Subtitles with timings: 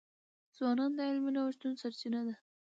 [0.55, 2.35] ځوانان د علمي نوښتونو سرچینه دي.